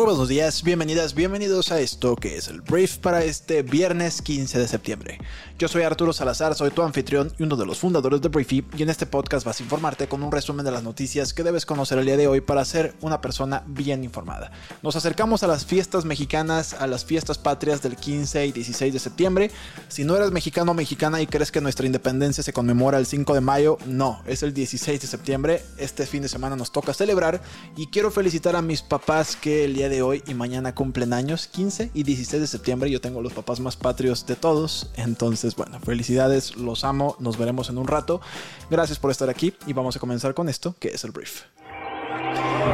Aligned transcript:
Muy 0.00 0.06
buenos 0.06 0.28
días, 0.28 0.62
bienvenidas, 0.62 1.14
bienvenidos 1.14 1.70
a 1.72 1.78
esto 1.78 2.16
que 2.16 2.38
es 2.38 2.48
el 2.48 2.62
brief 2.62 2.96
para 2.96 3.22
este 3.22 3.62
viernes 3.62 4.22
15 4.22 4.58
de 4.58 4.66
septiembre. 4.66 5.18
Yo 5.58 5.68
soy 5.68 5.82
Arturo 5.82 6.14
Salazar, 6.14 6.54
soy 6.54 6.70
tu 6.70 6.80
anfitrión 6.80 7.30
y 7.38 7.42
uno 7.42 7.54
de 7.54 7.66
los 7.66 7.80
fundadores 7.80 8.22
de 8.22 8.30
Briefy 8.30 8.64
y 8.78 8.82
en 8.82 8.88
este 8.88 9.04
podcast 9.04 9.44
vas 9.44 9.60
a 9.60 9.62
informarte 9.62 10.08
con 10.08 10.22
un 10.22 10.32
resumen 10.32 10.64
de 10.64 10.72
las 10.72 10.82
noticias 10.82 11.34
que 11.34 11.42
debes 11.42 11.66
conocer 11.66 11.98
el 11.98 12.06
día 12.06 12.16
de 12.16 12.28
hoy 12.28 12.40
para 12.40 12.64
ser 12.64 12.94
una 13.02 13.20
persona 13.20 13.62
bien 13.66 14.02
informada. 14.02 14.52
Nos 14.82 14.96
acercamos 14.96 15.42
a 15.42 15.48
las 15.48 15.66
fiestas 15.66 16.06
mexicanas, 16.06 16.72
a 16.72 16.86
las 16.86 17.04
fiestas 17.04 17.36
patrias 17.36 17.82
del 17.82 17.96
15 17.96 18.46
y 18.46 18.52
16 18.52 18.94
de 18.94 18.98
septiembre. 18.98 19.50
Si 19.88 20.04
no 20.04 20.16
eres 20.16 20.30
mexicano 20.30 20.70
o 20.70 20.74
mexicana 20.74 21.20
y 21.20 21.26
crees 21.26 21.52
que 21.52 21.60
nuestra 21.60 21.84
independencia 21.84 22.42
se 22.42 22.54
conmemora 22.54 22.96
el 22.96 23.04
5 23.04 23.34
de 23.34 23.42
mayo, 23.42 23.76
no, 23.84 24.22
es 24.26 24.42
el 24.42 24.54
16 24.54 24.98
de 24.98 25.06
septiembre. 25.06 25.62
Este 25.76 26.06
fin 26.06 26.22
de 26.22 26.30
semana 26.30 26.56
nos 26.56 26.72
toca 26.72 26.94
celebrar 26.94 27.42
y 27.76 27.88
quiero 27.88 28.10
felicitar 28.10 28.56
a 28.56 28.62
mis 28.62 28.80
papás 28.80 29.36
que 29.36 29.66
el 29.66 29.74
día 29.74 29.89
de 29.90 30.00
hoy 30.00 30.22
y 30.26 30.32
mañana 30.32 30.74
cumplen 30.74 31.12
años, 31.12 31.46
15 31.48 31.90
y 31.92 32.02
16 32.04 32.40
de 32.40 32.46
septiembre. 32.46 32.90
Yo 32.90 33.02
tengo 33.02 33.20
los 33.20 33.34
papás 33.34 33.60
más 33.60 33.76
patrios 33.76 34.24
de 34.24 34.36
todos. 34.36 34.90
Entonces, 34.96 35.54
bueno, 35.56 35.78
felicidades, 35.80 36.56
los 36.56 36.84
amo, 36.84 37.16
nos 37.18 37.36
veremos 37.36 37.68
en 37.68 37.76
un 37.76 37.86
rato. 37.86 38.22
Gracias 38.70 38.98
por 38.98 39.10
estar 39.10 39.28
aquí 39.28 39.52
y 39.66 39.74
vamos 39.74 39.96
a 39.96 40.00
comenzar 40.00 40.32
con 40.32 40.48
esto, 40.48 40.74
que 40.78 40.88
es 40.88 41.04
el 41.04 41.10
brief. 41.10 41.42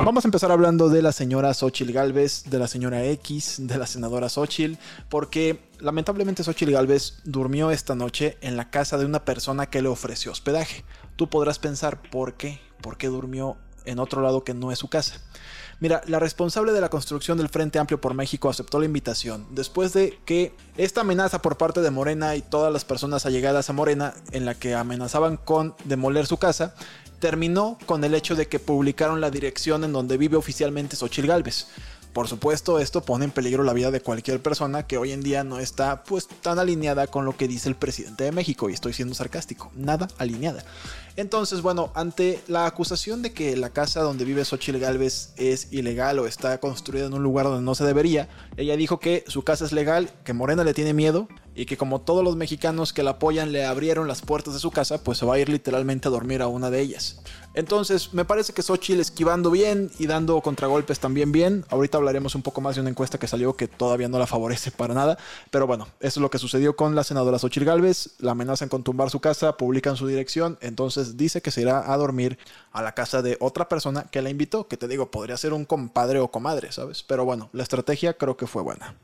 Vamos 0.04 0.24
a 0.24 0.28
empezar 0.28 0.52
hablando 0.52 0.88
de 0.88 1.02
la 1.02 1.10
señora 1.10 1.52
Xochil 1.52 1.92
Galvez, 1.92 2.44
de 2.44 2.58
la 2.58 2.68
señora 2.68 3.04
X, 3.04 3.56
de 3.58 3.78
la 3.78 3.86
senadora 3.86 4.28
Xochil, 4.28 4.78
porque 5.08 5.70
lamentablemente 5.80 6.44
Xochil 6.44 6.70
Galvez 6.70 7.22
durmió 7.24 7.70
esta 7.70 7.94
noche 7.94 8.36
en 8.40 8.56
la 8.56 8.70
casa 8.70 8.98
de 8.98 9.06
una 9.06 9.24
persona 9.24 9.66
que 9.66 9.82
le 9.82 9.88
ofreció 9.88 10.30
hospedaje. 10.30 10.84
Tú 11.16 11.28
podrás 11.28 11.58
pensar, 11.58 12.02
¿por 12.02 12.34
qué? 12.34 12.60
¿Por 12.82 12.98
qué 12.98 13.08
durmió 13.08 13.56
en 13.86 13.98
otro 13.98 14.22
lado 14.22 14.44
que 14.44 14.54
no 14.54 14.72
es 14.72 14.78
su 14.78 14.88
casa? 14.88 15.20
Mira, 15.78 16.00
la 16.06 16.18
responsable 16.18 16.72
de 16.72 16.80
la 16.80 16.88
construcción 16.88 17.36
del 17.36 17.50
Frente 17.50 17.78
Amplio 17.78 18.00
por 18.00 18.14
México 18.14 18.48
aceptó 18.48 18.78
la 18.78 18.86
invitación 18.86 19.46
después 19.50 19.92
de 19.92 20.18
que 20.24 20.54
esta 20.78 21.02
amenaza 21.02 21.42
por 21.42 21.58
parte 21.58 21.82
de 21.82 21.90
Morena 21.90 22.34
y 22.34 22.40
todas 22.40 22.72
las 22.72 22.86
personas 22.86 23.26
allegadas 23.26 23.68
a 23.68 23.74
Morena, 23.74 24.14
en 24.32 24.46
la 24.46 24.54
que 24.54 24.74
amenazaban 24.74 25.36
con 25.36 25.74
demoler 25.84 26.26
su 26.26 26.38
casa, 26.38 26.74
terminó 27.18 27.78
con 27.84 28.04
el 28.04 28.14
hecho 28.14 28.36
de 28.36 28.48
que 28.48 28.58
publicaron 28.58 29.20
la 29.20 29.30
dirección 29.30 29.84
en 29.84 29.92
donde 29.92 30.16
vive 30.16 30.36
oficialmente 30.36 30.96
Xochil 30.96 31.26
Gálvez. 31.26 31.66
Por 32.16 32.28
supuesto, 32.28 32.78
esto 32.78 33.02
pone 33.02 33.26
en 33.26 33.30
peligro 33.30 33.62
la 33.62 33.74
vida 33.74 33.90
de 33.90 34.00
cualquier 34.00 34.40
persona 34.40 34.86
que 34.86 34.96
hoy 34.96 35.12
en 35.12 35.20
día 35.20 35.44
no 35.44 35.58
está 35.58 36.02
pues 36.02 36.26
tan 36.26 36.58
alineada 36.58 37.08
con 37.08 37.26
lo 37.26 37.36
que 37.36 37.46
dice 37.46 37.68
el 37.68 37.74
presidente 37.74 38.24
de 38.24 38.32
México, 38.32 38.70
y 38.70 38.72
estoy 38.72 38.94
siendo 38.94 39.14
sarcástico, 39.14 39.70
nada 39.76 40.08
alineada. 40.16 40.64
Entonces, 41.16 41.60
bueno, 41.60 41.92
ante 41.94 42.40
la 42.48 42.64
acusación 42.64 43.20
de 43.20 43.34
que 43.34 43.54
la 43.54 43.68
casa 43.68 44.00
donde 44.00 44.24
vive 44.24 44.46
Xochitl 44.46 44.78
Galvez 44.78 45.34
es 45.36 45.70
ilegal 45.74 46.18
o 46.18 46.26
está 46.26 46.58
construida 46.58 47.04
en 47.04 47.12
un 47.12 47.22
lugar 47.22 47.44
donde 47.44 47.60
no 47.60 47.74
se 47.74 47.84
debería, 47.84 48.30
ella 48.56 48.78
dijo 48.78 48.98
que 48.98 49.22
su 49.26 49.42
casa 49.42 49.66
es 49.66 49.72
legal, 49.72 50.08
que 50.24 50.32
Morena 50.32 50.64
le 50.64 50.72
tiene 50.72 50.94
miedo 50.94 51.28
y 51.56 51.64
que 51.64 51.78
como 51.78 52.02
todos 52.02 52.22
los 52.22 52.36
mexicanos 52.36 52.92
que 52.92 53.02
la 53.02 53.12
apoyan 53.12 53.50
le 53.50 53.64
abrieron 53.64 54.06
las 54.06 54.20
puertas 54.20 54.54
de 54.54 54.60
su 54.60 54.70
casa, 54.70 55.02
pues 55.02 55.18
se 55.18 55.26
va 55.26 55.34
a 55.34 55.38
ir 55.38 55.48
literalmente 55.48 56.06
a 56.06 56.10
dormir 56.10 56.42
a 56.42 56.48
una 56.48 56.70
de 56.70 56.80
ellas. 56.80 57.20
Entonces, 57.54 58.12
me 58.12 58.26
parece 58.26 58.52
que 58.52 58.62
Xochitl 58.62 59.00
esquivando 59.00 59.50
bien 59.50 59.90
y 59.98 60.06
dando 60.06 60.38
contragolpes 60.42 61.00
también 61.00 61.32
bien. 61.32 61.64
Ahorita 61.70 61.96
hablaremos 61.96 62.34
un 62.34 62.42
poco 62.42 62.60
más 62.60 62.74
de 62.74 62.82
una 62.82 62.90
encuesta 62.90 63.18
que 63.18 63.26
salió 63.26 63.56
que 63.56 63.66
todavía 63.66 64.08
no 64.08 64.18
la 64.18 64.26
favorece 64.26 64.70
para 64.70 64.92
nada. 64.92 65.16
Pero 65.50 65.66
bueno, 65.66 65.88
eso 66.00 66.20
es 66.20 66.22
lo 66.22 66.30
que 66.30 66.38
sucedió 66.38 66.76
con 66.76 66.94
la 66.94 67.02
senadora 67.02 67.38
Xochitl 67.38 67.64
Galvez. 67.64 68.10
La 68.18 68.32
amenazan 68.32 68.68
con 68.68 68.82
tumbar 68.82 69.08
su 69.08 69.20
casa, 69.20 69.56
publican 69.56 69.96
su 69.96 70.06
dirección. 70.06 70.58
Entonces 70.60 71.16
dice 71.16 71.40
que 71.40 71.50
se 71.50 71.62
irá 71.62 71.90
a 71.90 71.96
dormir 71.96 72.38
a 72.72 72.82
la 72.82 72.92
casa 72.92 73.22
de 73.22 73.38
otra 73.40 73.70
persona 73.70 74.04
que 74.10 74.20
la 74.20 74.28
invitó. 74.28 74.68
Que 74.68 74.76
te 74.76 74.86
digo, 74.86 75.10
podría 75.10 75.38
ser 75.38 75.54
un 75.54 75.64
compadre 75.64 76.20
o 76.20 76.28
comadre, 76.28 76.72
¿sabes? 76.72 77.02
Pero 77.04 77.24
bueno, 77.24 77.48
la 77.54 77.62
estrategia 77.62 78.12
creo 78.12 78.36
que 78.36 78.46
fue 78.46 78.62
buena. 78.62 78.96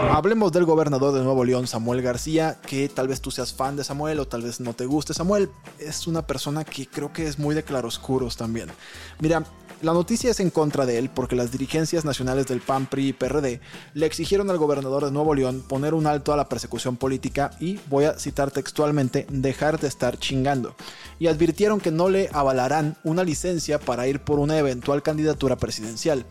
Hablemos 0.00 0.52
del 0.52 0.64
gobernador 0.64 1.12
de 1.12 1.22
Nuevo 1.22 1.44
León, 1.44 1.66
Samuel 1.66 2.02
García, 2.02 2.56
que 2.66 2.88
tal 2.88 3.08
vez 3.08 3.20
tú 3.20 3.30
seas 3.30 3.52
fan 3.52 3.76
de 3.76 3.84
Samuel 3.84 4.20
o 4.20 4.28
tal 4.28 4.42
vez 4.42 4.60
no 4.60 4.72
te 4.72 4.86
guste 4.86 5.12
Samuel. 5.12 5.50
Es 5.78 6.06
una 6.06 6.26
persona 6.26 6.64
que 6.64 6.86
creo 6.86 7.12
que 7.12 7.26
es 7.26 7.38
muy 7.38 7.54
de 7.54 7.62
claroscuros 7.62 8.36
también. 8.36 8.68
Mira, 9.20 9.44
la 9.80 9.92
noticia 9.92 10.32
es 10.32 10.40
en 10.40 10.50
contra 10.50 10.86
de 10.86 10.98
él 10.98 11.08
porque 11.08 11.36
las 11.36 11.52
dirigencias 11.52 12.04
nacionales 12.04 12.46
del 12.46 12.60
PAN, 12.60 12.86
PRI 12.86 13.08
y 13.08 13.12
PRD 13.12 13.60
le 13.94 14.06
exigieron 14.06 14.50
al 14.50 14.58
gobernador 14.58 15.04
de 15.04 15.12
Nuevo 15.12 15.34
León 15.36 15.62
poner 15.68 15.94
un 15.94 16.08
alto 16.08 16.32
a 16.32 16.36
la 16.36 16.48
persecución 16.48 16.96
política 16.96 17.52
y, 17.60 17.78
voy 17.88 18.04
a 18.04 18.18
citar 18.18 18.50
textualmente, 18.50 19.24
dejar 19.30 19.78
de 19.78 19.86
estar 19.86 20.18
chingando. 20.18 20.74
Y 21.20 21.28
advirtieron 21.28 21.80
que 21.80 21.92
no 21.92 22.08
le 22.08 22.28
avalarán 22.32 22.96
una 23.04 23.22
licencia 23.22 23.78
para 23.78 24.08
ir 24.08 24.18
por 24.18 24.40
una 24.40 24.58
eventual 24.58 25.02
candidatura 25.02 25.54
presidencial. 25.54 26.26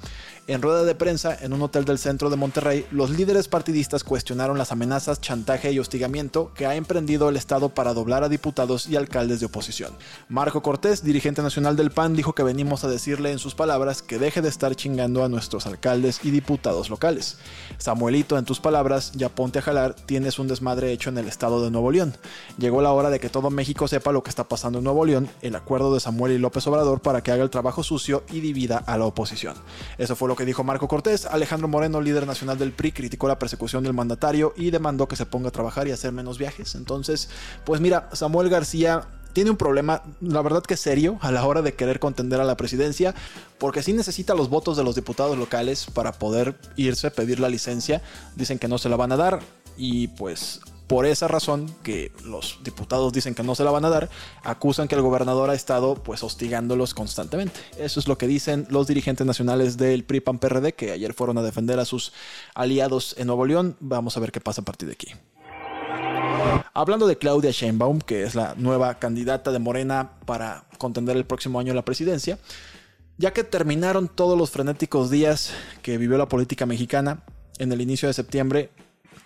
En 0.50 0.62
rueda 0.62 0.86
de 0.86 0.96
prensa 0.96 1.38
en 1.42 1.52
un 1.52 1.62
hotel 1.62 1.84
del 1.84 2.00
centro 2.00 2.30
de 2.30 2.38
Monterrey, 2.38 2.86
los 2.90 3.10
líderes 3.10 3.50
partidistas 3.50 4.06
cuestionaron 4.06 4.58
las 4.58 4.72
amenazas, 4.72 5.20
chantaje 5.20 5.74
y 5.74 5.80
hostigamiento 5.80 6.54
que 6.54 6.66
ha 6.66 6.76
emprendido 6.76 7.28
el 7.28 7.36
Estado 7.36 7.68
para 7.68 7.94
doblar 7.94 8.24
a 8.24 8.30
diputados 8.30 8.88
y 8.88 8.96
alcaldes 8.96 9.42
de 9.42 9.48
oposición. 9.48 9.92
Marco 10.30 10.62
Cortés, 10.62 11.04
dirigente 11.04 11.42
nacional 11.42 11.76
del 11.76 11.92
PAN, 11.92 12.16
dijo 12.16 12.32
que 12.32 12.44
venimos 12.44 12.86
a 12.86 12.88
decirle 12.88 13.34
en 13.34 13.40
sus 13.40 13.56
palabras 13.56 14.02
que 14.02 14.20
deje 14.20 14.42
de 14.42 14.48
estar 14.48 14.74
chingando 14.74 15.26
a 15.26 15.28
nuestros 15.28 15.68
alcaldes 15.68 16.22
y 16.24 16.32
diputados 16.32 16.90
locales. 16.90 17.40
Samuelito, 17.78 18.38
en 18.38 18.46
tus 18.46 18.62
palabras, 18.62 19.12
ya 19.16 19.28
ponte 19.28 19.60
a 19.60 19.64
jalar, 19.64 19.96
tienes 19.96 20.40
un 20.40 20.48
desmadre 20.48 20.94
hecho 20.94 21.10
en 21.10 21.18
el 21.18 21.28
Estado 21.28 21.62
de 21.62 21.72
Nuevo 21.72 21.92
León. 21.92 22.16
Llegó 22.58 22.82
la 22.82 22.94
hora 22.94 23.10
de 23.10 23.20
que 23.20 23.28
todo 23.28 23.50
México 23.50 23.90
sepa 23.90 24.14
lo 24.14 24.24
que 24.24 24.30
está 24.30 24.46
pasando 24.46 24.78
en 24.78 24.86
Nuevo 24.86 25.04
León, 25.04 25.28
el 25.42 25.58
acuerdo 25.58 25.94
de 25.94 26.00
Samuel 26.00 26.32
y 26.32 26.38
López 26.38 26.66
Obrador 26.68 27.02
para 27.02 27.22
que 27.22 27.34
haga 27.34 27.44
el 27.44 27.50
trabajo 27.50 27.84
sucio 27.84 28.24
y 28.32 28.40
divida 28.40 28.78
a 28.78 28.98
la 28.98 29.04
oposición. 29.04 29.56
Eso 29.98 30.16
fue 30.16 30.30
lo 30.30 30.37
que 30.38 30.46
dijo 30.46 30.64
Marco 30.64 30.88
Cortés, 30.88 31.26
Alejandro 31.26 31.68
Moreno, 31.68 32.00
líder 32.00 32.26
nacional 32.26 32.58
del 32.58 32.72
PRI, 32.72 32.94
criticó 32.94 33.28
la 33.28 33.38
persecución 33.38 33.84
del 33.84 33.94
mandatario 33.94 34.54
y 34.56 34.72
demandó 34.72 35.10
que 35.10 35.18
se 35.18 35.26
ponga 35.26 35.50
a 35.50 35.52
trabajar 35.52 35.88
y 35.90 35.92
hacer 35.92 36.14
menos 36.14 36.38
viajes. 36.38 36.76
Entonces, 36.76 37.30
pues 37.66 37.82
mira, 37.82 38.10
Samuel 38.14 38.50
García 38.50 39.02
tiene 39.34 39.52
un 39.52 39.58
problema, 39.58 40.02
la 40.22 40.42
verdad 40.42 40.64
que 40.64 40.78
serio, 40.78 41.20
a 41.22 41.32
la 41.32 41.46
hora 41.46 41.62
de 41.62 41.74
querer 41.74 42.00
contender 42.00 42.40
a 42.40 42.44
la 42.46 42.58
presidencia, 42.58 43.14
porque 43.60 43.84
sí 43.84 43.94
necesita 43.94 44.34
los 44.34 44.50
votos 44.50 44.78
de 44.78 44.84
los 44.84 44.96
diputados 44.96 45.38
locales 45.38 45.88
para 45.94 46.14
poder 46.14 46.56
irse, 46.76 47.12
pedir 47.12 47.40
la 47.40 47.50
licencia. 47.50 48.02
Dicen 48.36 48.58
que 48.58 48.68
no 48.68 48.78
se 48.78 48.90
la 48.90 48.96
van 48.96 49.12
a 49.12 49.18
dar 49.18 49.42
y 49.78 50.08
pues 50.08 50.62
por 50.88 51.06
esa 51.06 51.28
razón, 51.28 51.70
que 51.84 52.12
los 52.24 52.60
diputados 52.64 53.12
dicen 53.12 53.36
que 53.36 53.44
no 53.44 53.56
se 53.56 53.66
la 53.66 53.72
van 53.72 53.84
a 53.86 53.90
dar, 53.90 54.10
acusan 54.44 54.88
que 54.88 54.96
el 54.96 55.02
gobernador 55.02 55.50
ha 55.50 55.54
estado 55.54 55.96
pues 55.96 56.24
hostigándolos 56.24 56.94
constantemente. 56.94 57.60
Eso 57.78 58.00
es 58.00 58.08
lo 58.08 58.18
que 58.18 58.26
dicen 58.26 58.66
los 58.70 58.88
dirigentes 58.88 59.28
nacionales 59.28 59.78
del 59.78 60.06
PRI 60.06 60.22
PAN 60.22 60.40
PRD 60.40 60.74
que 60.74 60.92
ayer 60.92 61.14
fueron 61.14 61.38
a 61.38 61.44
defender 61.44 61.80
a 61.80 61.86
sus 61.86 62.14
aliados 62.56 63.16
en 63.18 63.28
Nuevo 63.28 63.46
León. 63.46 63.76
Vamos 63.82 64.16
a 64.16 64.22
ver 64.22 64.32
qué 64.32 64.40
pasa 64.40 64.62
a 64.62 64.66
partir 64.66 64.88
de 64.88 64.94
aquí. 64.94 65.14
Hablando 66.74 67.08
de 67.08 67.18
Claudia 67.18 67.52
Sheinbaum, 67.52 68.00
que 68.00 68.24
es 68.24 68.36
la 68.36 68.56
nueva 68.56 69.00
candidata 69.00 69.52
de 69.52 69.60
Morena 69.60 70.12
para 70.26 70.66
contender 70.78 71.18
el 71.18 71.26
próximo 71.26 71.60
año 71.60 71.74
la 71.74 71.84
presidencia, 71.84 72.40
ya 73.18 73.34
que 73.34 73.44
terminaron 73.44 74.08
todos 74.08 74.38
los 74.38 74.52
frenéticos 74.52 75.10
días 75.10 75.52
que 75.82 75.98
vivió 75.98 76.18
la 76.18 76.30
política 76.30 76.66
mexicana 76.66 77.24
en 77.58 77.72
el 77.72 77.82
inicio 77.82 78.08
de 78.08 78.14
septiembre, 78.14 78.70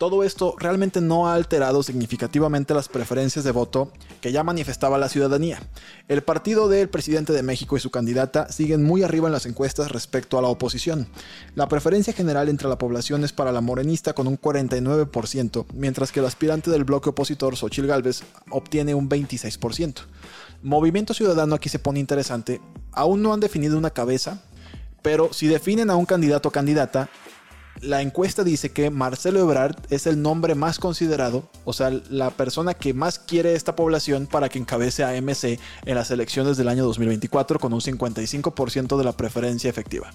todo 0.02 0.24
esto 0.24 0.56
realmente 0.58 1.00
no 1.00 1.28
ha 1.28 1.36
alterado 1.36 1.84
significativamente 1.84 2.74
las 2.74 2.90
preferencias 2.90 3.46
de 3.46 3.52
voto 3.52 3.92
que 4.20 4.32
ya 4.32 4.44
manifestaba 4.44 4.98
la 4.98 5.10
ciudadanía. 5.10 5.62
El 6.08 6.24
partido 6.24 6.68
del 6.68 6.90
presidente 6.90 7.34
de 7.34 7.44
México 7.44 7.78
y 7.78 7.80
su 7.80 7.92
candidata 7.92 8.52
siguen 8.52 8.82
muy 8.84 9.04
arriba 9.04 9.28
en 9.28 9.32
las 9.32 9.46
encuestas 9.46 9.92
respecto 9.92 10.40
a 10.40 10.42
la 10.42 10.48
oposición. 10.48 11.08
La 11.53 11.70
preferencia 11.70 12.14
general 12.14 12.50
entre 12.50 12.68
la 12.68 12.80
población 12.80 13.24
es 13.24 13.32
para 13.32 13.52
la 13.52 13.62
morenista 13.62 14.14
con 14.14 14.26
un 14.26 14.42
49%, 14.42 15.66
mientras 15.76 16.12
que 16.12 16.20
el 16.20 16.26
aspirante 16.26 16.72
del 16.72 16.84
bloque 16.84 17.12
opositor, 17.12 17.56
Xochil 17.56 17.86
Gálvez, 17.86 18.24
obtiene 18.50 18.96
un 18.96 19.08
26%. 19.08 19.97
Movimiento 20.64 21.14
Ciudadano 21.14 21.54
aquí 21.54 21.70
se 21.70 21.78
pone 21.78 22.00
interesante. 22.00 22.59
Aún 22.92 23.22
no 23.22 23.36
han 23.36 23.40
definido 23.40 23.78
una 23.78 23.92
cabeza, 23.92 24.42
pero 25.04 25.32
si 25.32 25.46
definen 25.46 25.92
a 25.92 25.96
un 25.96 26.06
candidato 26.06 26.50
o 26.50 26.52
candidata, 26.52 27.08
la 27.82 28.02
encuesta 28.02 28.44
dice 28.44 28.70
que 28.72 28.92
Marcelo 28.92 29.40
Ebrard 29.40 29.76
es 29.90 30.06
el 30.06 30.22
nombre 30.22 30.54
más 30.54 30.78
considerado, 30.78 31.50
o 31.66 31.74
sea, 31.74 31.90
la 32.10 32.30
persona 32.30 32.76
que 32.76 32.94
más 32.94 33.18
quiere 33.18 33.56
esta 33.56 33.76
población 33.76 34.28
para 34.28 34.50
que 34.50 34.60
encabece 34.60 35.04
a 35.04 35.20
MC 35.20 35.60
en 35.86 35.96
las 35.96 36.12
elecciones 36.12 36.58
del 36.58 36.68
año 36.68 36.84
2024 36.84 37.60
con 37.60 37.74
un 37.74 37.82
55% 37.82 38.98
de 38.98 39.04
la 39.04 39.14
preferencia 39.14 39.70
efectiva. 39.70 40.12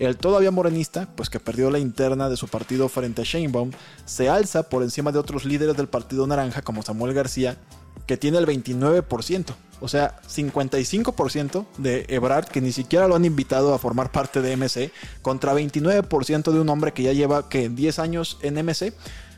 El 0.00 0.16
todavía 0.16 0.50
morenista, 0.50 1.08
pues 1.14 1.30
que 1.30 1.38
perdió 1.38 1.70
la 1.70 1.78
interna 1.78 2.28
de 2.28 2.36
su 2.36 2.48
partido 2.48 2.88
frente 2.88 3.22
a 3.22 3.24
Sheinbaum, 3.24 3.70
se 4.04 4.28
alza 4.28 4.64
por 4.64 4.82
encima 4.82 5.12
de 5.12 5.20
otros 5.20 5.44
líderes 5.44 5.76
del 5.76 5.88
Partido 5.88 6.26
Naranja 6.26 6.62
como 6.62 6.82
Samuel 6.82 7.14
García 7.14 7.56
que 8.06 8.16
tiene 8.16 8.38
el 8.38 8.46
29%. 8.46 9.54
O 9.80 9.88
sea, 9.88 10.20
55% 10.22 11.66
de 11.78 12.06
Ebrard, 12.08 12.46
que 12.46 12.60
ni 12.60 12.72
siquiera 12.72 13.08
lo 13.08 13.16
han 13.16 13.24
invitado 13.24 13.74
a 13.74 13.78
formar 13.78 14.10
parte 14.12 14.40
de 14.40 14.56
MC, 14.56 14.90
contra 15.20 15.54
29% 15.54 16.52
de 16.52 16.60
un 16.60 16.68
hombre 16.68 16.92
que 16.92 17.02
ya 17.02 17.12
lleva 17.12 17.48
que 17.48 17.68
10 17.68 17.98
años 17.98 18.38
en 18.42 18.54
MC. 18.54 18.94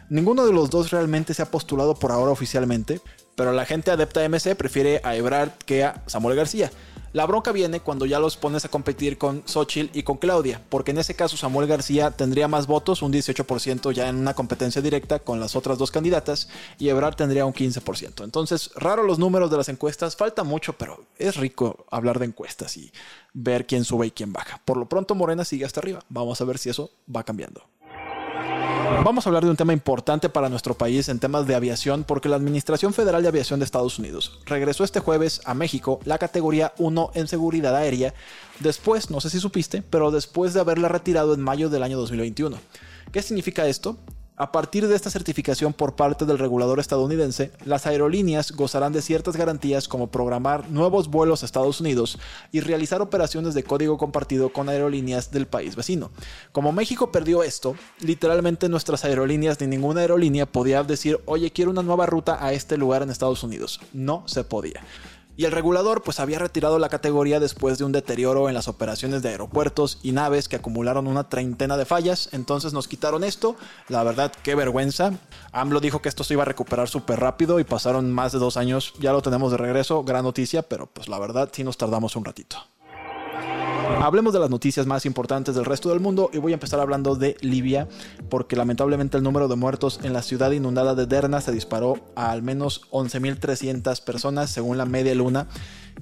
Ninguno 0.08 0.46
de 0.46 0.52
los 0.52 0.70
dos 0.70 0.90
realmente 0.90 1.34
se 1.34 1.42
ha 1.42 1.50
postulado 1.50 1.94
por 1.96 2.12
ahora 2.12 2.30
oficialmente, 2.30 3.00
pero 3.34 3.52
la 3.52 3.64
gente 3.64 3.90
adepta 3.90 4.20
a 4.20 4.28
MC 4.28 4.54
prefiere 4.54 5.00
a 5.02 5.16
Ebrard 5.16 5.50
que 5.64 5.82
a 5.82 6.02
Samuel 6.06 6.36
García. 6.36 6.70
La 7.16 7.24
bronca 7.24 7.50
viene 7.50 7.80
cuando 7.80 8.04
ya 8.04 8.20
los 8.20 8.36
pones 8.36 8.66
a 8.66 8.68
competir 8.68 9.16
con 9.16 9.42
Xochitl 9.46 9.98
y 9.98 10.02
con 10.02 10.18
Claudia, 10.18 10.60
porque 10.68 10.90
en 10.90 10.98
ese 10.98 11.16
caso 11.16 11.38
Samuel 11.38 11.66
García 11.66 12.10
tendría 12.10 12.46
más 12.46 12.66
votos, 12.66 13.00
un 13.00 13.10
18% 13.10 13.90
ya 13.92 14.10
en 14.10 14.16
una 14.16 14.34
competencia 14.34 14.82
directa 14.82 15.18
con 15.20 15.40
las 15.40 15.56
otras 15.56 15.78
dos 15.78 15.90
candidatas, 15.90 16.50
y 16.78 16.90
Ebrard 16.90 17.14
tendría 17.14 17.46
un 17.46 17.54
15%. 17.54 18.22
Entonces, 18.22 18.70
raro 18.74 19.02
los 19.02 19.18
números 19.18 19.50
de 19.50 19.56
las 19.56 19.70
encuestas, 19.70 20.14
falta 20.14 20.44
mucho, 20.44 20.74
pero 20.74 21.06
es 21.16 21.36
rico 21.36 21.86
hablar 21.90 22.18
de 22.18 22.26
encuestas 22.26 22.76
y 22.76 22.92
ver 23.32 23.66
quién 23.66 23.84
sube 23.84 24.08
y 24.08 24.10
quién 24.10 24.34
baja. 24.34 24.60
Por 24.66 24.76
lo 24.76 24.86
pronto 24.86 25.14
Morena 25.14 25.46
sigue 25.46 25.64
hasta 25.64 25.80
arriba, 25.80 26.00
vamos 26.10 26.38
a 26.42 26.44
ver 26.44 26.58
si 26.58 26.68
eso 26.68 26.90
va 27.08 27.24
cambiando. 27.24 27.62
Vamos 28.86 29.26
a 29.26 29.28
hablar 29.28 29.44
de 29.44 29.50
un 29.50 29.56
tema 29.56 29.72
importante 29.72 30.28
para 30.28 30.48
nuestro 30.48 30.74
país 30.74 31.08
en 31.08 31.18
temas 31.18 31.46
de 31.46 31.54
aviación 31.54 32.04
porque 32.04 32.28
la 32.28 32.36
Administración 32.36 32.94
Federal 32.94 33.22
de 33.22 33.28
Aviación 33.28 33.58
de 33.58 33.64
Estados 33.64 33.98
Unidos 33.98 34.38
regresó 34.46 34.84
este 34.84 35.00
jueves 35.00 35.40
a 35.44 35.54
México 35.54 35.98
la 36.04 36.18
categoría 36.18 36.72
1 36.78 37.10
en 37.14 37.26
seguridad 37.26 37.74
aérea, 37.74 38.14
después, 38.60 39.10
no 39.10 39.20
sé 39.20 39.30
si 39.30 39.40
supiste, 39.40 39.82
pero 39.82 40.10
después 40.10 40.54
de 40.54 40.60
haberla 40.60 40.88
retirado 40.88 41.34
en 41.34 41.40
mayo 41.40 41.68
del 41.68 41.82
año 41.82 41.98
2021. 41.98 42.58
¿Qué 43.12 43.22
significa 43.22 43.66
esto? 43.66 43.96
A 44.38 44.52
partir 44.52 44.86
de 44.86 44.94
esta 44.94 45.08
certificación 45.08 45.72
por 45.72 45.96
parte 45.96 46.26
del 46.26 46.38
regulador 46.38 46.78
estadounidense, 46.78 47.52
las 47.64 47.86
aerolíneas 47.86 48.52
gozarán 48.52 48.92
de 48.92 49.00
ciertas 49.00 49.34
garantías 49.34 49.88
como 49.88 50.08
programar 50.08 50.68
nuevos 50.68 51.08
vuelos 51.08 51.42
a 51.42 51.46
Estados 51.46 51.80
Unidos 51.80 52.18
y 52.52 52.60
realizar 52.60 53.00
operaciones 53.00 53.54
de 53.54 53.62
código 53.62 53.96
compartido 53.96 54.52
con 54.52 54.68
aerolíneas 54.68 55.30
del 55.30 55.46
país 55.46 55.74
vecino. 55.74 56.10
Como 56.52 56.72
México 56.72 57.10
perdió 57.10 57.42
esto, 57.42 57.76
literalmente 58.00 58.68
nuestras 58.68 59.06
aerolíneas 59.06 59.58
ni 59.62 59.68
ninguna 59.68 60.02
aerolínea 60.02 60.44
podía 60.44 60.82
decir, 60.82 61.18
oye, 61.24 61.50
quiero 61.50 61.70
una 61.70 61.82
nueva 61.82 62.04
ruta 62.04 62.36
a 62.44 62.52
este 62.52 62.76
lugar 62.76 63.00
en 63.00 63.08
Estados 63.08 63.42
Unidos. 63.42 63.80
No 63.94 64.22
se 64.26 64.44
podía. 64.44 64.82
Y 65.36 65.44
el 65.44 65.52
regulador 65.52 66.02
pues 66.02 66.18
había 66.18 66.38
retirado 66.38 66.78
la 66.78 66.88
categoría 66.88 67.40
después 67.40 67.76
de 67.78 67.84
un 67.84 67.92
deterioro 67.92 68.48
en 68.48 68.54
las 68.54 68.68
operaciones 68.68 69.22
de 69.22 69.28
aeropuertos 69.28 69.98
y 70.02 70.12
naves 70.12 70.48
que 70.48 70.56
acumularon 70.56 71.06
una 71.06 71.28
treintena 71.28 71.76
de 71.76 71.84
fallas, 71.84 72.30
entonces 72.32 72.72
nos 72.72 72.88
quitaron 72.88 73.22
esto, 73.22 73.56
la 73.88 74.02
verdad 74.02 74.32
qué 74.42 74.54
vergüenza. 74.54 75.12
AMLO 75.52 75.80
dijo 75.80 76.00
que 76.00 76.08
esto 76.08 76.24
se 76.24 76.34
iba 76.34 76.42
a 76.42 76.46
recuperar 76.46 76.88
súper 76.88 77.20
rápido 77.20 77.60
y 77.60 77.64
pasaron 77.64 78.10
más 78.12 78.32
de 78.32 78.38
dos 78.38 78.56
años, 78.56 78.94
ya 78.98 79.12
lo 79.12 79.22
tenemos 79.22 79.50
de 79.50 79.58
regreso, 79.58 80.04
gran 80.04 80.24
noticia, 80.24 80.62
pero 80.62 80.86
pues 80.86 81.08
la 81.08 81.18
verdad 81.18 81.50
sí 81.52 81.64
nos 81.64 81.76
tardamos 81.76 82.16
un 82.16 82.24
ratito. 82.24 82.56
Hablemos 84.02 84.34
de 84.34 84.40
las 84.40 84.50
noticias 84.50 84.86
más 84.86 85.06
importantes 85.06 85.54
del 85.54 85.64
resto 85.64 85.88
del 85.88 86.00
mundo 86.00 86.30
y 86.32 86.38
voy 86.38 86.52
a 86.52 86.54
empezar 86.54 86.80
hablando 86.80 87.16
de 87.16 87.36
Libia, 87.40 87.88
porque 88.28 88.54
lamentablemente 88.54 89.16
el 89.16 89.22
número 89.22 89.48
de 89.48 89.56
muertos 89.56 90.00
en 90.02 90.12
la 90.12 90.22
ciudad 90.22 90.50
inundada 90.50 90.94
de 90.94 91.06
Derna 91.06 91.40
se 91.40 91.50
disparó 91.50 91.94
a 92.14 92.30
al 92.30 92.42
menos 92.42 92.82
11.300 92.90 94.04
personas 94.04 94.50
según 94.50 94.76
la 94.76 94.84
media 94.84 95.14
luna, 95.14 95.48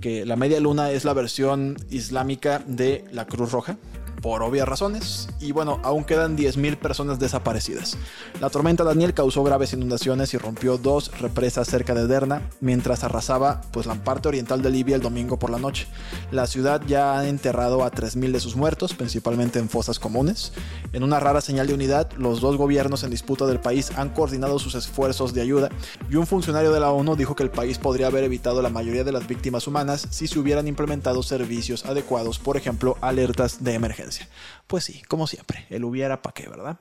que 0.01 0.27
la 0.27 0.37
media 0.37 0.59
luna 0.61 0.91
es 0.91 1.05
la 1.05 1.15
versión 1.15 1.77
islámica 1.89 2.63
de 2.67 3.05
la 3.13 3.27
Cruz 3.27 3.53
Roja 3.53 3.79
por 4.25 4.43
obvias 4.43 4.67
razones, 4.67 5.29
y 5.39 5.53
bueno, 5.53 5.81
aún 5.83 6.03
quedan 6.03 6.35
10.000 6.35 6.79
personas 6.79 7.19
desaparecidas. 7.19 7.99
La 8.41 8.49
tormenta 8.49 8.83
Daniel 8.83 9.13
causó 9.13 9.45
graves 9.45 9.75
inundaciones 9.75 10.33
y 10.33 10.39
rompió 10.39 10.79
dos 10.79 11.11
represas 11.21 11.69
cerca 11.69 11.93
de 11.93 12.07
Derna, 12.07 12.41
mientras 12.63 13.05
arrasaba 13.05 13.61
pues, 13.71 13.85
la 13.85 13.97
parte 13.97 14.29
oriental 14.29 14.63
de 14.63 14.71
Libia 14.71 14.97
el 14.97 15.03
domingo 15.03 15.39
por 15.39 15.51
la 15.51 15.59
noche. 15.59 15.89
La 16.31 16.47
ciudad 16.47 16.81
ya 16.87 17.19
ha 17.19 17.29
enterrado 17.29 17.85
a 17.85 17.91
3.000 17.91 18.33
de 18.33 18.41
sus 18.41 18.57
muertos, 18.57 18.95
principalmente 18.95 19.59
en 19.59 19.69
fosas 19.69 19.99
comunes. 19.99 20.55
En 20.95 21.03
una 21.03 21.21
rara 21.21 21.43
señal 21.43 21.67
de 21.67 21.75
unidad, 21.75 22.11
los 22.17 22.41
dos 22.41 22.57
gobiernos 22.57 23.05
en 23.05 23.11
disputa 23.11 23.45
del 23.45 23.61
país 23.61 23.93
han 23.95 24.09
coordinado 24.09 24.59
sus 24.59 24.75
esfuerzos 24.75 25.35
de 25.35 25.43
ayuda, 25.43 25.69
y 26.09 26.17
un 26.17 26.27
funcionario 26.27 26.73
de 26.73 26.81
la 26.81 26.93
ONU 26.93 27.15
dijo 27.15 27.37
que 27.37 27.43
el 27.43 27.51
país 27.51 27.77
podría 27.77 28.07
haber 28.07 28.25
evitado 28.25 28.63
la 28.63 28.71
mayoría 28.71 29.05
de 29.05 29.13
las 29.13 29.27
víctimas 29.27 29.67
humanas 29.67 30.09
si 30.09 30.29
se 30.29 30.39
hubieran 30.39 30.67
implementado 30.67 31.23
servicios 31.23 31.85
adecuados, 31.85 32.39
por 32.39 32.57
ejemplo, 32.57 32.97
alertas 33.03 33.63
de 33.63 33.75
emergencia. 33.75 34.14
Pues 34.67 34.85
sí, 34.85 35.03
como 35.09 35.27
siempre, 35.27 35.67
el 35.71 35.85
hubiera 35.85 36.23
para 36.23 36.35
qué, 36.35 36.49
¿verdad? 36.49 36.79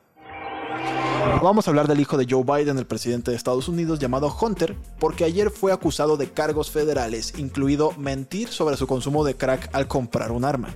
Vamos 1.41 1.67
a 1.67 1.71
hablar 1.71 1.87
del 1.87 1.99
hijo 1.99 2.17
de 2.17 2.27
Joe 2.29 2.43
Biden, 2.43 2.77
el 2.77 2.85
presidente 2.85 3.31
de 3.31 3.37
Estados 3.37 3.67
Unidos, 3.67 3.99
llamado 3.99 4.33
Hunter, 4.39 4.75
porque 4.99 5.23
ayer 5.23 5.49
fue 5.51 5.71
acusado 5.71 6.15
de 6.15 6.29
cargos 6.29 6.71
federales, 6.71 7.33
incluido 7.37 7.91
mentir 7.97 8.49
sobre 8.49 8.77
su 8.77 8.87
consumo 8.87 9.23
de 9.23 9.35
crack 9.35 9.69
al 9.73 9.87
comprar 9.87 10.31
un 10.31 10.45
arma. 10.45 10.69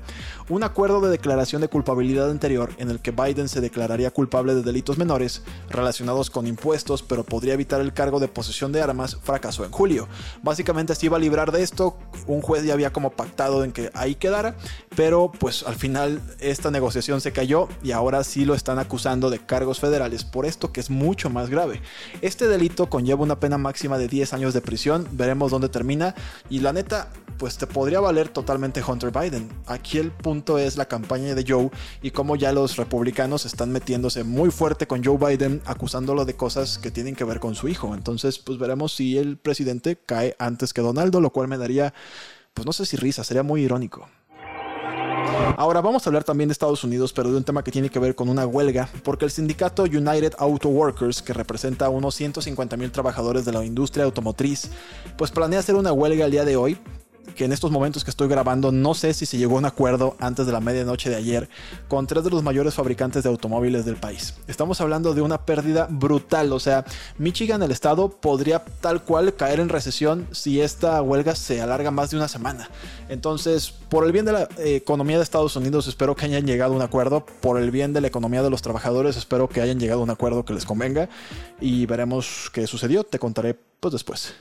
Un 0.50 0.64
acuerdo 0.64 1.02
de 1.02 1.10
declaración 1.10 1.62
de 1.62 1.68
culpabilidad 1.68 2.30
anterior 2.30 2.72
en 2.78 2.90
el 2.90 3.00
que 3.00 3.12
Biden 3.12 3.50
se 3.50 3.62
declararía 3.62 4.12
culpable 4.12 4.56
de 4.56 4.64
delitos 4.64 4.98
menores 4.98 5.42
relacionados 5.70 6.30
con 6.30 6.48
impuestos, 6.48 7.04
pero 7.04 7.24
podría 7.24 7.54
evitar 7.54 7.82
el 7.82 7.94
cargo 7.94 8.20
de 8.20 8.28
posesión 8.28 8.72
de 8.72 8.82
armas, 8.82 9.18
fracasó 9.22 9.66
en 9.66 9.72
julio. 9.72 10.08
Básicamente 10.44 10.96
se 10.96 11.06
iba 11.06 11.18
a 11.18 11.22
librar 11.22 11.52
de 11.52 11.64
esto, 11.64 11.98
un 12.26 12.42
juez 12.42 12.64
ya 12.64 12.74
había 12.74 12.94
como 12.94 13.12
pactado 13.12 13.64
en 13.64 13.72
que 13.72 13.92
ahí 13.94 14.16
quedara, 14.16 14.56
pero 14.98 15.32
pues 15.32 15.62
al 15.62 15.76
final 15.76 16.24
esta 16.40 16.72
negociación 16.72 17.22
se 17.22 17.32
cayó 17.32 17.70
y 17.84 17.92
ahora 17.92 18.24
sí 18.24 18.46
lo 18.46 18.56
están 18.56 18.80
acusando 18.80 19.30
de 19.30 19.38
cargos 19.38 19.80
federales 19.80 20.24
por 20.24 20.48
esto 20.48 20.72
que 20.72 20.80
es 20.80 20.90
mucho 20.90 21.30
más 21.30 21.52
grave. 21.52 21.84
Este 22.22 22.48
delito 22.48 22.90
conlleva 22.90 23.22
una 23.22 23.40
pena 23.40 23.60
máxima 23.60 24.00
de 24.00 24.08
10 24.08 24.34
años 24.34 24.56
de 24.56 24.62
prisión, 24.62 25.08
veremos 25.12 25.52
dónde 25.52 25.70
termina 25.70 26.16
y 26.50 26.62
la 26.62 26.74
neta 26.74 27.10
pues 27.38 27.60
te 27.60 27.68
podría 27.68 28.00
valer 28.00 28.30
totalmente 28.30 28.82
Hunter 28.82 29.12
Biden. 29.12 29.50
Aquí 29.68 30.00
el 30.00 30.10
punto 30.10 30.58
es 30.58 30.78
la 30.78 30.88
campaña 30.88 31.36
de 31.36 31.46
Joe 31.48 31.70
y 32.02 32.10
cómo 32.10 32.36
ya 32.36 32.52
los 32.52 32.76
republicanos 32.76 33.46
están 33.46 33.72
metiéndose 33.72 34.24
muy 34.24 34.50
fuerte 34.50 34.88
con 34.88 35.04
Joe 35.04 35.20
Biden 35.20 35.62
acusándolo 35.68 36.26
de 36.26 36.36
cosas 36.36 36.80
que 36.80 36.90
tienen 36.90 37.16
que 37.16 37.24
ver 37.24 37.40
con 37.40 37.54
su 37.54 37.68
hijo. 37.68 37.94
Entonces 37.94 38.40
pues 38.40 38.58
veremos 38.58 38.96
si 38.96 39.20
el 39.20 39.38
presidente 39.38 40.00
cae 40.04 40.36
antes 40.40 40.74
que 40.74 40.82
Donaldo, 40.82 41.22
lo 41.22 41.30
cual 41.30 41.48
me 41.48 41.60
daría 41.60 41.94
pues 42.56 42.66
no 42.66 42.74
sé 42.74 42.88
si 42.88 42.98
risa, 42.98 43.24
sería 43.24 43.44
muy 43.44 43.62
irónico. 43.62 44.10
Ahora 45.58 45.82
vamos 45.82 46.06
a 46.06 46.10
hablar 46.10 46.24
también 46.24 46.50
de 46.50 46.54
Estados 46.54 46.84
Unidos, 46.84 47.14
pero 47.14 47.32
de 47.32 47.38
un 47.38 47.44
tema 47.44 47.64
que 47.64 47.72
tiene 47.72 47.90
que 47.90 48.00
ver 48.00 48.16
con 48.16 48.30
una 48.30 48.46
huelga, 48.46 48.90
porque 49.04 49.26
el 49.26 49.32
sindicato 49.32 49.84
United 49.84 50.34
Auto 50.38 50.70
Workers, 50.70 51.22
que 51.22 51.34
representa 51.34 51.86
a 51.86 51.90
unos 51.90 52.16
150 52.16 52.78
mil 52.78 52.92
trabajadores 52.92 53.46
de 53.46 53.52
la 53.52 53.66
industria 53.66 54.06
automotriz, 54.06 54.70
pues 55.18 55.32
planea 55.32 55.60
hacer 55.60 55.76
una 55.76 55.92
huelga 55.92 56.26
el 56.26 56.32
día 56.32 56.46
de 56.46 56.56
hoy 56.56 56.78
que 57.36 57.46
en 57.46 57.52
estos 57.52 57.72
momentos 57.72 58.04
que 58.04 58.10
estoy 58.10 58.28
grabando 58.28 58.72
no 58.72 58.94
sé 58.94 59.14
si 59.14 59.26
se 59.26 59.38
llegó 59.38 59.56
a 59.56 59.60
un 59.60 59.66
acuerdo 59.66 60.16
antes 60.20 60.46
de 60.46 60.52
la 60.52 60.60
medianoche 60.60 61.10
de 61.10 61.16
ayer 61.16 61.50
con 61.88 62.08
tres 62.08 62.24
de 62.24 62.30
los 62.30 62.44
mayores 62.44 62.74
fabricantes 62.74 63.24
de 63.24 63.30
automóviles 63.30 63.86
del 63.86 63.96
país. 63.96 64.36
Estamos 64.48 64.82
hablando 64.82 65.14
de 65.14 65.22
una 65.22 65.46
pérdida 65.46 65.88
brutal, 65.90 66.52
o 66.54 66.60
sea, 66.60 66.86
Michigan, 67.18 67.62
el 67.64 67.72
estado, 67.72 68.10
podría 68.10 68.64
tal 68.82 69.04
cual 69.04 69.36
caer 69.36 69.60
en 69.60 69.70
recesión 69.70 70.28
si 70.32 70.62
esta 70.62 71.02
huelga 71.02 71.36
se 71.36 71.62
alarga 71.62 71.92
más 71.92 72.12
de 72.12 72.18
una 72.18 72.28
semana. 72.28 72.70
Entonces, 73.10 73.74
por 73.90 74.06
el 74.06 74.12
bien 74.12 74.26
de 74.26 74.34
la 74.34 74.44
eh, 74.58 74.76
economía 74.76 75.18
de 75.18 75.24
Estados 75.24 75.56
Unidos, 75.56 75.88
espero 75.88 76.16
que 76.16 76.26
hayan 76.26 76.46
llegado 76.46 76.74
a 76.74 76.76
un 76.76 76.82
acuerdo. 76.82 77.26
Por 77.42 77.60
el 77.60 77.72
bien 77.72 77.94
de 77.94 78.02
la 78.02 78.08
economía 78.08 78.44
de 78.44 78.50
los 78.50 78.62
trabajadores, 78.62 79.18
espero 79.18 79.48
que 79.48 79.62
hayan 79.62 79.80
llegado 79.80 80.02
a 80.02 80.04
un 80.04 80.10
acuerdo 80.10 80.46
que 80.46 80.54
les 80.54 80.66
convenga. 80.66 81.10
Y 81.62 81.86
veremos 81.86 82.50
qué 82.54 82.68
sucedió. 82.68 83.04
Te 83.04 83.20
contaré 83.20 83.58
pues 83.80 83.94
después. 83.94 84.34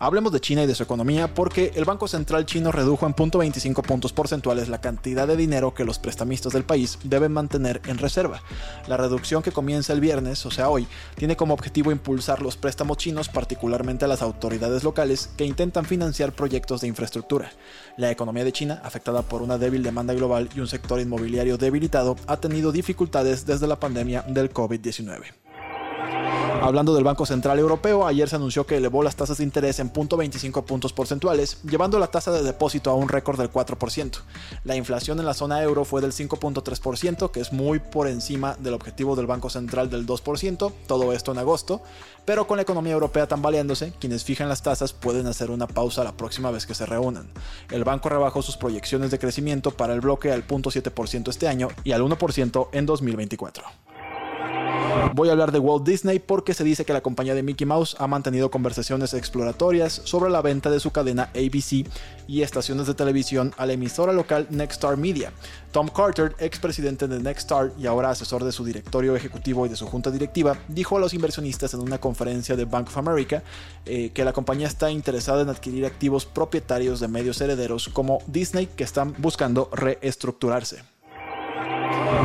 Hablemos 0.00 0.32
de 0.32 0.40
China 0.40 0.62
y 0.62 0.66
de 0.66 0.74
su 0.76 0.84
economía 0.84 1.34
porque 1.34 1.72
el 1.74 1.84
Banco 1.84 2.06
Central 2.06 2.46
chino 2.46 2.70
redujo 2.70 3.04
en 3.06 3.14
0.25 3.14 3.82
puntos 3.82 4.12
porcentuales 4.12 4.68
la 4.68 4.80
cantidad 4.80 5.26
de 5.26 5.36
dinero 5.36 5.74
que 5.74 5.84
los 5.84 5.98
prestamistas 5.98 6.52
del 6.52 6.64
país 6.64 6.98
deben 7.02 7.32
mantener 7.32 7.80
en 7.86 7.98
reserva. 7.98 8.40
La 8.86 8.96
reducción 8.96 9.42
que 9.42 9.50
comienza 9.50 9.92
el 9.92 10.00
viernes, 10.00 10.46
o 10.46 10.50
sea 10.52 10.68
hoy, 10.68 10.86
tiene 11.16 11.36
como 11.36 11.54
objetivo 11.54 11.90
impulsar 11.90 12.42
los 12.42 12.56
préstamos 12.56 12.96
chinos, 12.96 13.28
particularmente 13.28 14.04
a 14.04 14.08
las 14.08 14.22
autoridades 14.22 14.84
locales 14.84 15.30
que 15.36 15.44
intentan 15.44 15.84
financiar 15.84 16.32
proyectos 16.32 16.80
de 16.80 16.88
infraestructura. 16.88 17.50
La 17.96 18.10
economía 18.10 18.44
de 18.44 18.52
China, 18.52 18.80
afectada 18.84 19.22
por 19.22 19.42
una 19.42 19.58
débil 19.58 19.82
demanda 19.82 20.14
global 20.14 20.48
y 20.54 20.60
un 20.60 20.68
sector 20.68 21.00
inmobiliario 21.00 21.58
debilitado, 21.58 22.16
ha 22.28 22.36
tenido 22.36 22.70
dificultades 22.70 23.46
desde 23.46 23.66
la 23.66 23.80
pandemia 23.80 24.22
del 24.22 24.52
COVID-19. 24.52 25.24
Hablando 26.60 26.92
del 26.92 27.04
Banco 27.04 27.24
Central 27.24 27.60
Europeo, 27.60 28.04
ayer 28.04 28.28
se 28.28 28.34
anunció 28.34 28.66
que 28.66 28.76
elevó 28.76 29.04
las 29.04 29.14
tasas 29.14 29.38
de 29.38 29.44
interés 29.44 29.78
en 29.78 29.92
0.25 29.92 30.64
puntos 30.64 30.92
porcentuales, 30.92 31.62
llevando 31.62 32.00
la 32.00 32.08
tasa 32.08 32.32
de 32.32 32.42
depósito 32.42 32.90
a 32.90 32.94
un 32.94 33.08
récord 33.08 33.38
del 33.38 33.50
4%. 33.50 34.18
La 34.64 34.74
inflación 34.74 35.20
en 35.20 35.26
la 35.26 35.34
zona 35.34 35.62
euro 35.62 35.84
fue 35.84 36.00
del 36.00 36.12
5.3%, 36.12 37.30
que 37.30 37.40
es 37.40 37.52
muy 37.52 37.78
por 37.78 38.08
encima 38.08 38.56
del 38.58 38.74
objetivo 38.74 39.14
del 39.14 39.26
Banco 39.26 39.50
Central 39.50 39.88
del 39.88 40.04
2%, 40.04 40.72
todo 40.88 41.12
esto 41.12 41.30
en 41.30 41.38
agosto, 41.38 41.80
pero 42.24 42.48
con 42.48 42.56
la 42.56 42.62
economía 42.62 42.92
europea 42.92 43.28
tambaleándose, 43.28 43.92
quienes 44.00 44.24
fijan 44.24 44.48
las 44.48 44.62
tasas 44.62 44.92
pueden 44.92 45.28
hacer 45.28 45.52
una 45.52 45.68
pausa 45.68 46.02
la 46.02 46.16
próxima 46.16 46.50
vez 46.50 46.66
que 46.66 46.74
se 46.74 46.86
reúnan. 46.86 47.28
El 47.70 47.84
banco 47.84 48.08
rebajó 48.08 48.42
sus 48.42 48.56
proyecciones 48.56 49.12
de 49.12 49.20
crecimiento 49.20 49.70
para 49.70 49.94
el 49.94 50.00
bloque 50.00 50.32
al 50.32 50.46
0.7% 50.46 51.28
este 51.28 51.46
año 51.46 51.68
y 51.84 51.92
al 51.92 52.02
1% 52.02 52.68
en 52.72 52.84
2024. 52.84 53.64
Voy 55.14 55.28
a 55.28 55.32
hablar 55.32 55.52
de 55.52 55.58
Walt 55.58 55.86
Disney 55.86 56.18
porque 56.18 56.54
se 56.54 56.64
dice 56.64 56.84
que 56.84 56.92
la 56.92 57.00
compañía 57.00 57.34
de 57.34 57.42
Mickey 57.42 57.66
Mouse 57.66 57.96
ha 57.98 58.06
mantenido 58.06 58.50
conversaciones 58.50 59.14
exploratorias 59.14 60.00
sobre 60.04 60.30
la 60.30 60.42
venta 60.42 60.70
de 60.70 60.80
su 60.80 60.90
cadena 60.90 61.24
ABC 61.34 61.88
y 62.26 62.42
estaciones 62.42 62.86
de 62.86 62.94
televisión 62.94 63.52
a 63.56 63.66
la 63.66 63.72
emisora 63.72 64.12
local 64.12 64.46
Nexstar 64.50 64.96
Media. 64.96 65.32
Tom 65.72 65.88
Carter, 65.88 66.34
expresidente 66.38 67.08
de 67.08 67.20
Nexstar 67.20 67.72
y 67.78 67.86
ahora 67.86 68.10
asesor 68.10 68.44
de 68.44 68.52
su 68.52 68.64
directorio 68.64 69.16
ejecutivo 69.16 69.66
y 69.66 69.68
de 69.68 69.76
su 69.76 69.86
junta 69.86 70.10
directiva, 70.10 70.56
dijo 70.68 70.96
a 70.96 71.00
los 71.00 71.14
inversionistas 71.14 71.74
en 71.74 71.80
una 71.80 71.98
conferencia 71.98 72.54
de 72.56 72.64
Bank 72.64 72.88
of 72.88 72.98
America 72.98 73.42
eh, 73.86 74.10
que 74.10 74.24
la 74.24 74.32
compañía 74.32 74.68
está 74.68 74.90
interesada 74.90 75.42
en 75.42 75.48
adquirir 75.48 75.86
activos 75.86 76.26
propietarios 76.26 77.00
de 77.00 77.08
medios 77.08 77.40
herederos 77.40 77.88
como 77.88 78.18
Disney 78.26 78.66
que 78.66 78.84
están 78.84 79.14
buscando 79.18 79.70
reestructurarse. 79.72 80.97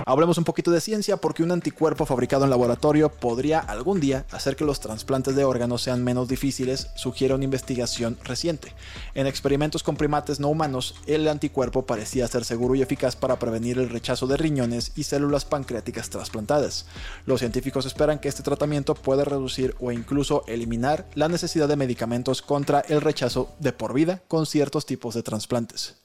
Hablemos 0.06 0.38
un 0.38 0.44
poquito 0.44 0.72
de 0.72 0.82
ciencia 0.82 1.18
porque 1.18 1.44
un 1.44 1.52
anticuerpo 1.52 2.06
fabricado 2.06 2.44
en 2.44 2.50
laboratorio 2.50 3.10
podría 3.10 3.60
algún 3.60 4.00
día 4.00 4.26
hacer 4.32 4.56
que 4.56 4.66
los 4.66 4.80
trasplantes 4.80 5.36
de 5.36 5.46
órganos 5.46 5.82
sean 5.82 6.04
menos 6.04 6.28
difíciles, 6.28 6.90
sugiere 6.96 7.34
una 7.34 7.44
investigación 7.44 8.18
reciente. 8.24 8.74
En 9.16 9.28
experimentos 9.28 9.84
con 9.84 9.96
primates 9.96 10.40
no 10.40 10.50
humanos, 10.50 10.96
el 11.06 11.28
anticuerpo 11.28 11.86
parecía 11.86 12.28
ser 12.28 12.44
seguro 12.44 12.76
y 12.76 12.82
eficaz 12.82 13.16
para 13.16 13.40
prevenir 13.40 13.78
el 13.78 13.90
rechazo 13.90 14.28
de 14.28 14.38
riñones 14.38 14.92
y 14.96 15.04
células 15.04 15.46
pancreáticas 15.46 16.10
trasplantadas. 16.10 16.86
Los 17.26 17.40
científicos 17.40 17.86
esperan 17.86 18.20
que 18.20 18.30
este 18.30 18.44
tratamiento 18.44 18.96
pueda 18.96 19.24
reducir 19.24 19.76
o 19.80 19.92
incluso 19.92 20.44
eliminar 20.48 21.08
la 21.14 21.30
necesidad 21.30 21.68
de 21.68 21.76
medicamentos 21.76 22.42
contra 22.42 22.82
el 22.82 23.02
rechazo 23.02 23.56
de 23.60 23.74
por 23.74 23.94
vida 23.94 24.22
con 24.28 24.46
ciertos 24.46 24.86
tipos 24.86 25.14
de 25.16 25.24
trasplantes. 25.24 26.03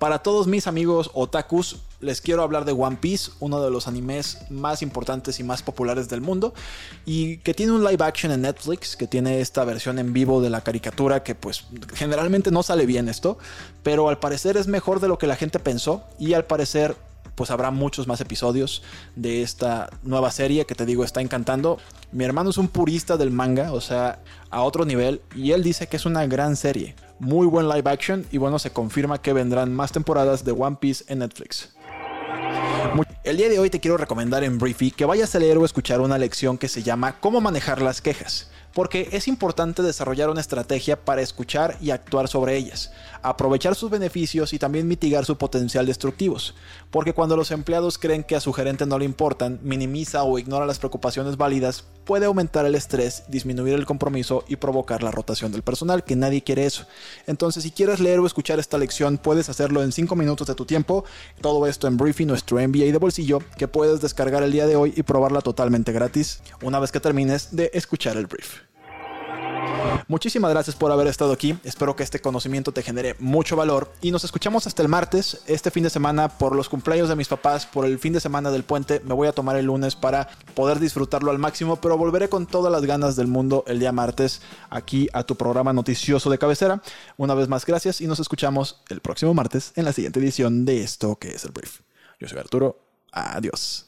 Para 0.00 0.20
todos 0.20 0.46
mis 0.46 0.66
amigos 0.66 1.10
otakus, 1.12 1.76
les 2.00 2.22
quiero 2.22 2.42
hablar 2.42 2.64
de 2.64 2.72
One 2.72 2.96
Piece, 2.96 3.32
uno 3.38 3.62
de 3.62 3.70
los 3.70 3.86
animes 3.86 4.38
más 4.48 4.80
importantes 4.80 5.38
y 5.40 5.44
más 5.44 5.62
populares 5.62 6.08
del 6.08 6.22
mundo, 6.22 6.54
y 7.04 7.36
que 7.36 7.52
tiene 7.52 7.72
un 7.72 7.84
live 7.84 8.02
action 8.02 8.32
en 8.32 8.40
Netflix, 8.40 8.96
que 8.96 9.06
tiene 9.06 9.42
esta 9.42 9.62
versión 9.62 9.98
en 9.98 10.14
vivo 10.14 10.40
de 10.40 10.48
la 10.48 10.62
caricatura, 10.62 11.22
que 11.22 11.34
pues 11.34 11.66
generalmente 11.92 12.50
no 12.50 12.62
sale 12.62 12.86
bien 12.86 13.10
esto, 13.10 13.36
pero 13.82 14.08
al 14.08 14.18
parecer 14.18 14.56
es 14.56 14.68
mejor 14.68 15.00
de 15.00 15.08
lo 15.08 15.18
que 15.18 15.26
la 15.26 15.36
gente 15.36 15.58
pensó, 15.58 16.02
y 16.18 16.32
al 16.32 16.46
parecer 16.46 16.96
pues 17.40 17.50
habrá 17.50 17.70
muchos 17.70 18.06
más 18.06 18.20
episodios 18.20 18.82
de 19.16 19.40
esta 19.40 19.88
nueva 20.02 20.30
serie 20.30 20.66
que 20.66 20.74
te 20.74 20.84
digo 20.84 21.04
está 21.04 21.22
encantando. 21.22 21.78
Mi 22.12 22.26
hermano 22.26 22.50
es 22.50 22.58
un 22.58 22.68
purista 22.68 23.16
del 23.16 23.30
manga, 23.30 23.72
o 23.72 23.80
sea, 23.80 24.18
a 24.50 24.60
otro 24.60 24.84
nivel, 24.84 25.22
y 25.34 25.52
él 25.52 25.62
dice 25.62 25.86
que 25.86 25.96
es 25.96 26.04
una 26.04 26.26
gran 26.26 26.54
serie 26.54 26.96
muy 27.18 27.46
buen 27.46 27.66
live 27.66 27.90
action 27.90 28.26
y 28.30 28.36
bueno, 28.36 28.58
se 28.58 28.72
confirma 28.74 29.22
que 29.22 29.32
vendrán 29.32 29.72
más 29.74 29.90
temporadas 29.90 30.44
de 30.44 30.52
One 30.52 30.76
Piece 30.78 31.02
en 31.08 31.20
Netflix. 31.20 31.74
El 33.24 33.38
día 33.38 33.48
de 33.48 33.58
hoy 33.58 33.70
te 33.70 33.80
quiero 33.80 33.96
recomendar 33.96 34.44
en 34.44 34.58
Briefy 34.58 34.90
que 34.90 35.06
vayas 35.06 35.34
a 35.34 35.38
leer 35.38 35.56
o 35.56 35.64
escuchar 35.64 36.02
una 36.02 36.18
lección 36.18 36.58
que 36.58 36.68
se 36.68 36.82
llama 36.82 37.20
Cómo 37.20 37.40
manejar 37.40 37.80
las 37.80 38.02
quejas 38.02 38.50
porque 38.74 39.08
es 39.12 39.28
importante 39.28 39.82
desarrollar 39.82 40.30
una 40.30 40.40
estrategia 40.40 41.04
para 41.04 41.22
escuchar 41.22 41.76
y 41.80 41.90
actuar 41.90 42.28
sobre 42.28 42.56
ellas, 42.56 42.92
aprovechar 43.22 43.74
sus 43.74 43.90
beneficios 43.90 44.52
y 44.52 44.58
también 44.58 44.88
mitigar 44.88 45.24
su 45.24 45.36
potencial 45.36 45.86
destructivos, 45.86 46.54
porque 46.90 47.12
cuando 47.12 47.36
los 47.36 47.50
empleados 47.50 47.98
creen 47.98 48.24
que 48.24 48.36
a 48.36 48.40
su 48.40 48.52
gerente 48.52 48.86
no 48.86 48.98
le 48.98 49.04
importan, 49.04 49.58
minimiza 49.62 50.22
o 50.22 50.38
ignora 50.38 50.66
las 50.66 50.78
preocupaciones 50.78 51.36
válidas, 51.36 51.84
puede 52.04 52.26
aumentar 52.26 52.66
el 52.66 52.74
estrés, 52.74 53.24
disminuir 53.28 53.74
el 53.74 53.86
compromiso 53.86 54.44
y 54.48 54.56
provocar 54.56 55.02
la 55.02 55.10
rotación 55.10 55.52
del 55.52 55.62
personal, 55.62 56.04
que 56.04 56.16
nadie 56.16 56.42
quiere 56.42 56.66
eso. 56.66 56.86
Entonces, 57.26 57.62
si 57.62 57.70
quieres 57.70 58.00
leer 58.00 58.18
o 58.18 58.26
escuchar 58.26 58.58
esta 58.58 58.78
lección, 58.78 59.18
puedes 59.18 59.48
hacerlo 59.48 59.82
en 59.82 59.92
5 59.92 60.16
minutos 60.16 60.46
de 60.46 60.54
tu 60.54 60.64
tiempo, 60.64 61.04
todo 61.40 61.66
esto 61.66 61.86
en 61.86 61.96
Briefing, 61.96 62.26
nuestro 62.26 62.56
MBA 62.56 62.86
de 62.86 62.98
bolsillo, 62.98 63.40
que 63.56 63.68
puedes 63.68 64.00
descargar 64.00 64.42
el 64.42 64.52
día 64.52 64.66
de 64.66 64.76
hoy 64.76 64.92
y 64.96 65.02
probarla 65.02 65.40
totalmente 65.40 65.92
gratis 65.92 66.42
una 66.62 66.78
vez 66.78 66.90
que 66.92 67.00
termines 67.00 67.54
de 67.54 67.70
escuchar 67.74 68.16
el 68.16 68.26
brief. 68.26 68.69
Muchísimas 70.08 70.50
gracias 70.50 70.76
por 70.76 70.90
haber 70.90 71.06
estado 71.06 71.32
aquí. 71.32 71.58
Espero 71.64 71.94
que 71.94 72.02
este 72.02 72.20
conocimiento 72.20 72.72
te 72.72 72.82
genere 72.82 73.14
mucho 73.18 73.56
valor. 73.56 73.92
Y 74.00 74.10
nos 74.10 74.24
escuchamos 74.24 74.66
hasta 74.66 74.82
el 74.82 74.88
martes, 74.88 75.42
este 75.46 75.70
fin 75.70 75.84
de 75.84 75.90
semana, 75.90 76.28
por 76.28 76.54
los 76.54 76.68
cumpleaños 76.68 77.08
de 77.08 77.16
mis 77.16 77.28
papás, 77.28 77.66
por 77.66 77.86
el 77.86 77.98
fin 77.98 78.12
de 78.12 78.20
semana 78.20 78.50
del 78.50 78.64
puente. 78.64 79.00
Me 79.04 79.14
voy 79.14 79.28
a 79.28 79.32
tomar 79.32 79.56
el 79.56 79.66
lunes 79.66 79.96
para 79.96 80.28
poder 80.54 80.80
disfrutarlo 80.80 81.30
al 81.30 81.38
máximo, 81.38 81.76
pero 81.76 81.96
volveré 81.96 82.28
con 82.28 82.46
todas 82.46 82.72
las 82.72 82.84
ganas 82.84 83.16
del 83.16 83.26
mundo 83.26 83.64
el 83.66 83.78
día 83.78 83.92
martes 83.92 84.42
aquí 84.68 85.08
a 85.12 85.22
tu 85.22 85.36
programa 85.36 85.72
noticioso 85.72 86.30
de 86.30 86.38
cabecera. 86.38 86.82
Una 87.16 87.34
vez 87.34 87.48
más, 87.48 87.64
gracias 87.64 88.00
y 88.00 88.06
nos 88.06 88.20
escuchamos 88.20 88.82
el 88.88 89.00
próximo 89.00 89.34
martes 89.34 89.72
en 89.76 89.84
la 89.84 89.92
siguiente 89.92 90.20
edición 90.20 90.64
de 90.64 90.82
esto 90.82 91.16
que 91.16 91.28
es 91.28 91.44
el 91.44 91.52
brief. 91.52 91.80
Yo 92.18 92.28
soy 92.28 92.38
Arturo. 92.38 92.78
Adiós. 93.12 93.86